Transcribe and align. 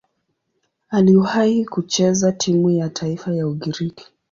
Aliwahi 0.89 1.65
kucheza 1.65 2.31
timu 2.31 2.69
ya 2.69 2.89
taifa 2.89 3.33
ya 3.35 3.47
Ugiriki. 3.47 4.07